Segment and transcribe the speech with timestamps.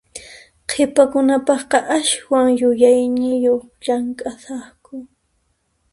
[0.69, 4.95] Qhipakunapaqqa aswan yuyayniyuq llamk'asaqku.